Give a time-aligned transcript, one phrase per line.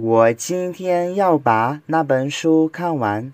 [0.00, 3.32] 我今天要把那本书看完。